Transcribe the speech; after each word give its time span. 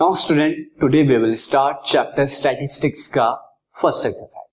Now 0.00 0.14
student 0.20 0.56
today 0.80 1.02
we 1.02 1.16
will 1.18 1.34
start 1.40 1.76
chapter 1.90 2.24
statistics 2.32 3.06
का 3.12 3.28
first 3.76 4.06
exercise 4.06 4.48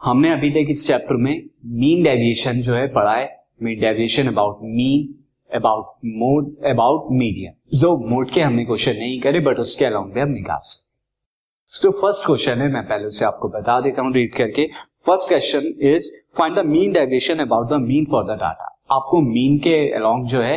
हमने 0.00 0.30
अभी 0.32 0.50
तक 0.50 0.66
इस 0.70 0.86
चैप्टर 0.86 1.16
में 1.22 1.32
मीन 1.78 2.02
डेविएशन 2.02 2.60
जो 2.62 2.74
है 2.74 2.86
पढ़ा 2.92 3.14
है. 3.14 3.24
Mean 3.62 3.80
deviation 3.80 4.28
about 4.28 4.58
mean 4.74 5.08
about 5.50 5.86
mode 6.20 6.52
about 6.72 7.08
medium 7.12 7.78
जो 7.78 7.96
मोड 8.10 8.30
के 8.34 8.40
हमने 8.40 8.64
क्वेश्चन 8.64 8.96
नहीं 8.98 9.20
करे 9.20 9.40
बट 9.48 9.58
उसके 9.58 9.84
अलाउंग 9.84 10.12
भी 10.12 10.20
हम 10.20 10.28
निकाल 10.32 10.58
सकते 10.64 11.82
तो 11.82 11.90
फ़र्स्ट 12.00 12.26
क्वेश्चन 12.26 12.60
है, 12.60 12.68
मैं 12.72 12.82
पहले 12.84 13.06
उसे 13.06 13.24
आपको 13.24 13.48
बता 13.56 13.80
देता 13.80 14.02
हूँ 14.02 14.12
रीड 14.14 14.34
करके. 14.36 14.66
First 15.06 15.28
question 15.28 15.66
is 15.88 16.10
find 16.38 16.56
the 16.58 16.64
mean 16.66 16.92
deviation 16.92 17.38
about 17.46 17.68
the 17.70 17.80
mean 17.88 18.04
for 18.12 18.22
the 18.24 18.38
data 18.42 18.68
आपको 18.98 19.20
मीन 19.32 19.58
के 19.64 19.74
अलोंग 19.96 20.26
जो 20.28 20.42
है 20.42 20.54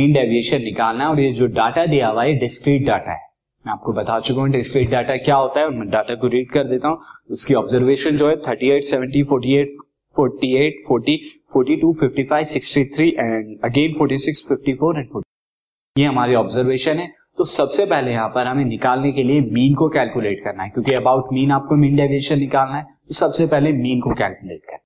मीन 0.00 0.12
डेविएशन 0.12 0.62
निकालना 0.64 1.04
है 1.04 1.10
और 1.10 1.20
ये 1.20 1.32
जो 1.40 1.46
डाटा 1.56 1.86
दिया 1.86 2.08
हुआ 2.08 2.24
है 2.24 2.38
डिस्क्रीट 2.40 2.86
डाटा 2.86 3.12
है. 3.12 3.26
मैं 3.64 3.72
आपको 3.72 3.92
बता 3.92 4.18
चुका 4.20 4.40
हूँ 4.40 4.50
डिस्क्रीट 4.50 4.90
डाटा 4.90 5.16
क्या 5.18 5.36
होता 5.36 5.60
है, 5.60 5.68
मैं 5.70 5.88
डाटा 5.90 6.14
को 6.14 6.28
रीड 6.28 6.50
कर 6.50 6.64
देता 6.64 6.88
हूँ। 6.88 6.98
उसकी 7.30 7.54
ऑब्जर्वेशन 7.54 8.16
जो 8.16 8.28
है 8.28 8.36
thirty 8.42 8.70
eight 8.70 8.84
seventy 8.84 9.22
forty 9.24 9.54
eight 9.54 9.76
forty 10.16 10.54
eight 10.56 10.76
forty 10.86 11.16
forty 11.52 11.76
two 11.76 11.92
fifty 12.00 12.22
five 12.30 12.44
sixty 12.46 12.84
three 12.94 13.08
and 13.10 13.56
again 13.64 13.92
forty 13.98 14.18
six 14.18 14.44
fifty 14.48 14.74
four 14.74 14.98
and 14.98 15.08
forty 15.12 16.02
ये 16.02 16.06
हमारी 16.06 16.34
ऑब्जर्वेशन 16.34 16.98
है। 16.98 17.08
तो 17.38 17.44
सबसे 17.46 17.84
पहले 17.86 18.12
यहाँ 18.12 18.28
पर 18.34 18.46
हमें 18.46 18.64
निकालने 18.64 19.12
के 19.12 19.22
लिए 19.22 19.40
मीन 19.42 19.74
को 19.74 19.88
कैलकुलेट 19.88 20.40
करना 20.44 20.62
है, 20.62 20.70
क्योंकि 20.70 20.94
अबाउट 20.94 21.32
मीन 21.32 21.52
आपको 21.52 21.76
मीन 21.76 21.96
डेविएशन 21.96 22.38
निकालना 22.38 22.76
है 22.76 22.82
तो 22.82 23.14
सबसे 23.14 23.46
पहले 23.46 23.72
मीन 23.74 24.00
को 24.00 24.14
कैलकुलेट 24.14 24.60
करना 24.60 24.84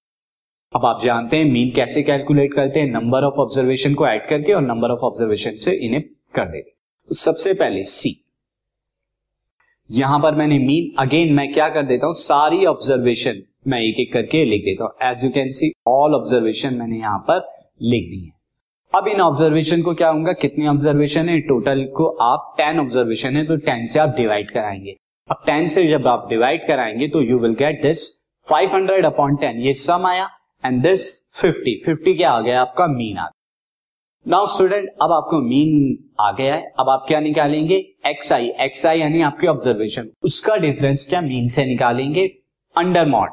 अब 0.73 0.87
आप 0.87 1.01
जानते 1.03 1.37
हैं 1.37 1.45
मीन 1.45 1.71
कैसे 1.77 2.03
कैलकुलेट 2.03 2.55
करते 2.55 2.81
हैं 2.81 2.91
नंबर 2.91 3.25
ऑफ़ 3.25 3.41
ऑब्जर्वेशन 3.41 3.95
को 3.95 4.07
ऐड 4.09 4.29
करके 4.29 4.53
और 4.53 4.63
नंबर 4.63 4.91
ऑफ़ 4.91 5.05
ऑब्जर्वेशन 5.07 5.57
से 5.65 5.73
इन्हें 5.87 6.03
कर 6.35 6.45
देंगे 6.45 6.71
तो 6.71 7.15
सबसे 7.15 7.55
पहले 7.55 7.83
सी 7.87 8.19
यहाँ 9.91 10.19
पर 10.19 10.35
मैंने 10.35 10.59
मीन 10.59 10.95
अगेन 11.01 11.33
मैं 11.35 11.53
क्या 11.53 11.69
कर 11.69 11.83
देता 11.87 12.07
हूँ? 12.07 12.15
सारी 12.15 12.65
ऑब्जर्वेशन 12.67 13.43
मैं 13.69 13.81
एक 13.81 13.97
एक 14.01 14.13
करके 14.13 14.45
लिख 14.45 14.63
देता 14.65 14.85
हूँ। 14.85 15.11
As 15.11 15.25
you 15.25 15.31
can 15.31 15.51
see 15.51 15.71
all 15.89 16.15
observation 16.15 16.75
मैंने 16.75 16.99
यहाँ 16.99 17.19
पर 17.29 17.39
लिख 17.83 18.09
दी 18.11 18.25
है। 18.25 18.31
अब 18.93 19.09
इन 19.09 19.21
ऑब्जर्वेशन 19.21 19.83
को 19.83 19.95
क्या 19.95 20.09
होगा 20.09 20.33
कितनी 20.35 20.67
ऑब्जर्वेशन 20.69 21.29
है? 21.29 21.39
टोटल 21.41 21.85
को 21.97 22.07
आप 22.23 22.55
टेन 22.59 22.81
ऑब्जर्वेशन 22.81 23.37
है 23.37 23.45
तो 23.47 23.57
टेन 23.59 23.85
से 23.87 23.99
आप 23.99 24.15
डिवाइड 24.17 24.51
कराएँगे। 24.51 24.97
अब 25.29 25.43
टेन 25.47 25.67
से 25.67 25.87
जब 25.89 26.07
आप 26.09 26.27
डिवाइड 26.31 26.67
कराएँगे 26.69 27.09
तो 27.09 27.23
you 27.23 27.39
will 27.39 27.55
get 27.59 27.83
this 27.83 28.09
500 28.49 29.05
upon 29.07 29.37
ten 29.37 29.61
ये 29.61 29.73
सम 29.77 30.07
आया 30.07 30.29
एंड 30.65 30.83
दिस 30.83 31.07
50 31.37 31.77
50 31.89 32.17
क्या 32.17 32.31
आ 32.31 32.41
गया 32.41 32.61
आपका 32.61 32.87
मीन 32.89 33.19
आ 33.19 33.23
गया। 33.23 33.42
नाउ 34.27 34.47
स्टूडेंट 34.47 34.89
अब 35.03 35.13
आपको 35.13 35.41
मीन 35.43 35.97
आ 36.21 36.31
गया 36.33 36.55
है। 36.55 36.73
अब 36.81 36.89
आप 36.89 37.05
क्या 37.09 37.19
निकालेंगे? 37.21 37.77
एक्स 38.07 38.33
आई 38.33 38.49
एक्स 38.61 38.85
आई 38.87 38.99
यानी 38.99 39.23
आपकी 39.23 39.47
ऑब्जर्वेशन 39.47 40.09
उसका 40.25 40.57
डिफरेंस 40.57 41.05
क्या 41.09 41.21
मीन 41.21 41.47
से 41.47 41.65
निकालेंगे? 41.67 42.27
अंडर 42.77 43.09
मॉड 43.09 43.31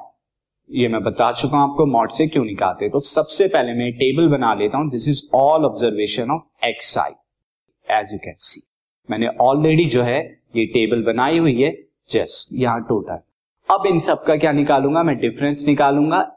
ये 0.70 0.88
मैं 0.88 1.04
बता 1.04 1.32
चुका 1.32 1.58
हूँ 1.58 1.70
आपको 1.70 1.86
मॉड 1.88 2.12
से 2.12 2.28
क्यों 2.28 2.44
निकालते 2.46 2.90
तो 2.90 3.00
सबसे 3.02 3.48
पहले 3.48 3.74
मैं 3.74 3.92
टेबल 3.94 4.28
बना 4.28 4.54
लेता 4.54 4.78
हूँ। 4.78 4.90
This 4.92 5.08
is 5.10 5.24
all 5.36 5.66
observation 5.66 6.32
of 6.32 6.66
X 6.66 6.98
I 6.98 7.12
as 7.88 8.14
you 8.14 8.20
can 8.20 8.36
see 8.40 8.62
मैंने 9.10 9.28
ऑलरेडी 9.42 9.86
जो 9.88 10.04
है, 10.04 10.20
ये 10.56 10.66
टेबल 10.68 11.04
बनाई 11.04 11.38
हुई 11.38 11.62
है। 11.62 11.72
जस्ट 12.10 12.54
यहाँ 12.56 12.82
टोटल 12.90 13.20
अब 13.70 13.88
इन 13.88 14.00
सब 14.00 14.24
का 14.24 14.36
क्या 14.36 14.52
निकालूँगा? 14.54 15.04
मैं 15.04 15.18
difference 15.20 15.64
निकालूँगा। 15.68 16.28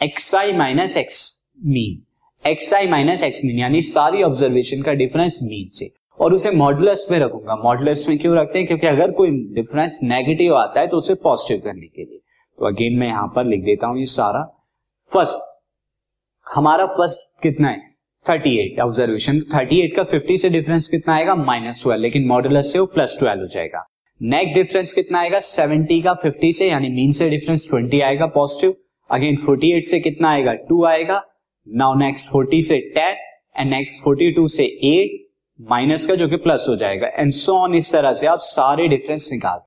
X 0.00 0.34
I 0.34 0.52
minus 0.56 0.96
X 0.96 1.42
mean 1.66 2.02
X 2.46 2.72
I 2.74 2.86
minus 2.86 3.22
X 3.22 3.40
mean 3.44 3.58
यानी 3.58 3.80
सारी 3.80 4.22
ऑब्जर्वेशन 4.22 4.82
का 4.82 4.92
डिफरेंस 4.92 5.38
मीन 5.42 5.68
से। 5.68 5.90
और 6.20 6.34
उसे 6.34 6.50
मॉडुलस 6.50 7.06
में 7.10 7.18
रखूँगा। 7.18 7.56
मॉडुलस 7.56 8.06
में 8.08 8.18
क्यों 8.18 8.36
रखते 8.36 8.58
हैं? 8.58 8.66
क्योंकि 8.66 8.86
अगर 8.86 9.10
कोई 9.10 9.30
डिफरेंस 9.30 9.98
नेगेटिव 10.02 10.54
आता 10.54 10.80
है 10.80 10.86
तो 10.86 10.96
उसे 10.96 11.14
पॉजिटिव 11.14 11.60
करने 11.64 11.86
के 11.86 12.02
लिए। 12.02 12.18
तो 12.58 12.66
अगेन 12.66 12.98
मैं 12.98 13.06
यहाँ 13.06 13.32
पर 13.36 13.44
लिख 13.44 13.60
देता 13.60 13.86
हूँ 13.86 13.98
ये 13.98 14.04
सारा। 14.04 14.42
फ़र्स्ट 15.12 15.36
हमारा 16.46 16.86
फ़र्स्ट 16.86 17.42
कितना 17.42 17.68
है? 17.68 17.82
38 18.26 18.80
ऑब्जर्वेशन 18.80 19.40
38 19.54 19.96
का 19.96 20.02
50 20.02 20.36
से 20.38 20.50
डिफरेंस 20.50 20.88
कितना 20.88 21.14
आएगा? 21.14 21.34
माइनस 21.34 21.82
ट्वेल्व 21.82 22.02
लेकिन 22.02 22.26
मॉडुलस 22.26 22.72
से 22.72 22.78
वो 22.78 22.86
प्लस 22.86 23.16
ट्वेल्व 23.20 23.40
हो 23.40 23.46
जाएगा। 23.46 23.86
नेक्स्ट 24.22 24.54
डिफरेंस 24.54 24.94
कितना 24.94 25.20
आएगा? 25.20 25.38
70 25.38 26.02
का 26.02 26.14
50 26.24 26.52
से, 26.52 26.70
यानी 26.70 26.88
मीन 26.88 27.12
से 27.12 27.30
डिफरेंस 27.30 27.68
20 27.74 28.02
आएगा 28.02 28.26
पॉजिटिव 28.26 28.74
अगेन 29.10 29.36
48 29.36 29.90
से 29.90 30.00
कितना 30.00 30.30
आएगा? 30.30 30.52
2 30.52 30.84
आएगा। 30.84 31.22
नाउ 31.70 31.94
नेक्स्ट 31.94 32.28
40 32.28 32.62
से 32.62 32.78
10 32.96 33.16
एंड 33.56 33.70
नेक्स्ट 33.70 34.02
42 34.04 34.48
से 34.48 34.64
8 34.84 35.68
माइनस 35.70 36.06
का 36.06 36.14
जो 36.14 36.28
कि 36.28 36.36
प्लस 36.36 36.66
हो 36.68 36.76
जाएगा 36.76 37.08
एंड 37.08 37.32
सो 37.32 37.52
ऑन 37.54 37.74
इस 37.74 37.92
तरह 37.92 38.12
से 38.12 38.26
आप 38.26 38.38
सारे 38.38 38.86
डिफरेंस 38.88 39.28
निकाल। 39.32 39.60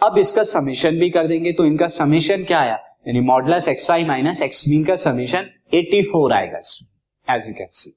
अब 0.00 0.18
इसका 0.18 0.42
समीशन 0.42 0.98
भी 0.98 1.10
कर 1.10 1.26
देंगे 1.26 1.52
तो 1.52 1.64
इनका 1.64 1.86
समीशन 1.88 2.44
क्या 2.44 2.58
आया? 2.60 2.74
यानी 3.08 3.20
modulus 3.20 3.68
X 3.68 3.90
I 3.90 4.04
minus 4.04 4.42
X 4.42 4.64
mean 4.68 4.84
का 4.84 4.96
समीशन 4.96 5.46
84 5.74 6.32
आएगा 6.32 6.58
एज 7.28 7.46
यू 7.48 7.54
कैन 7.54 7.68
सी 7.70 7.90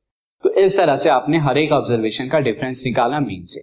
तो 0.44 0.54
इस 0.56 0.78
तरह 0.78 0.96
से 0.96 1.10
आपने 1.10 1.38
हर 1.40 1.58
एक 1.58 1.72
ऑब्जर्वेशन 1.72 2.30
का 2.30 2.40
डिफरेंस 2.40 2.82
निकाला 2.86 3.20
मीन 3.20 3.44
से। 3.46 3.62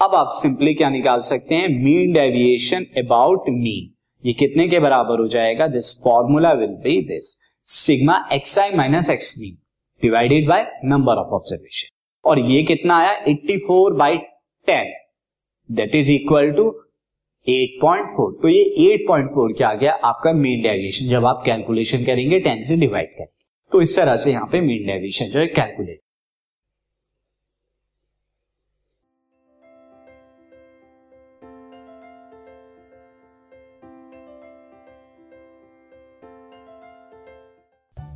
अब 0.00 0.14
आप 0.14 0.28
सिंपली 0.32 0.74
क्या 0.74 0.88
निकाल 0.90 1.20
सकते 1.20 1.54
हैं? 1.54 1.68
मीन 1.68 2.12
डेविएशन 2.12 2.86
अबाउट 2.98 3.48
मीन 3.48 3.92
ये 4.24 4.32
कितने 4.32 4.66
के 4.68 4.78
बराबर 4.80 5.20
हो 5.20 5.26
जाएगा? 5.28 5.66
This 5.68 5.94
formula 6.04 6.52
will 6.52 6.74
be 6.84 7.00
this 7.06 7.36
sigma 7.72 8.14
X 8.32 8.58
I 8.58 8.70
minus 8.70 9.08
X 9.10 9.34
mean 9.38 9.56
divided 10.02 10.48
by 10.48 10.64
number 10.84 11.16
of 11.16 11.34
observation 11.34 11.88
और 12.24 12.38
ये 12.38 12.62
कितना 12.62 12.96
आया? 12.96 13.12
84 13.24 13.58
four 13.58 13.94
by 13.94 14.16
ten 14.66 14.92
that 15.70 15.94
is 15.94 16.10
equal 16.12 16.50
to 16.50 16.64
8.4 17.46 18.32
तो 18.42 18.48
ये 18.48 18.64
8.4 18.86 19.56
क्या 19.56 19.68
आ 19.68 19.74
गया? 19.74 19.92
आपका 19.92 20.32
मेन 20.32 20.62
डेविएशन 20.62 21.08
जब 21.08 21.26
आप 21.26 21.42
कैलकुलेशन 21.46 22.04
करेंगे 22.04 22.40
10 22.40 22.60
से 22.60 22.76
डिवाइड 22.76 23.08
करेंगे। 23.08 23.44
तो 23.72 23.82
इस 23.82 23.96
तरह 23.96 24.16
से 24.16 24.30
यहाँ 24.30 24.46
पे 24.46 24.60
मेन 24.60 24.86
डेविएशन 24.86 25.26
जो 25.26 25.38
है 25.38 25.46
calculate 25.46 26.00